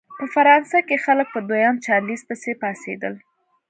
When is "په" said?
0.17-0.25, 1.33-1.39